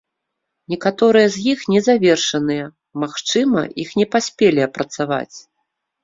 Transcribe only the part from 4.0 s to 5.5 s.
не паспелі апрацаваць.